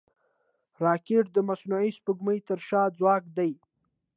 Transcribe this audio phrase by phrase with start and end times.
[0.83, 3.51] راکټ د مصنوعي سپوږمکۍ تر شا ځواک دی